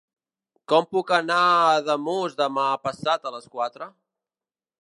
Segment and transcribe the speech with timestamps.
[0.71, 3.93] Com puc anar a Ademús demà passat a les quatre?